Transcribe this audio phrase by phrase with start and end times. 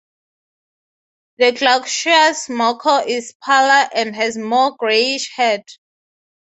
[1.37, 5.61] The glaucous macaw is paler and has a more greyish head.